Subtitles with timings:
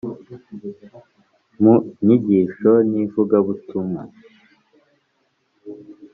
[1.61, 1.73] mu
[2.05, 4.03] nyigisho n ivugabutumwa